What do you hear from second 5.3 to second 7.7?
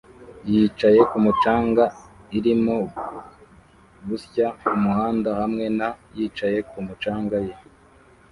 hamwe na yicaye kumu canga ye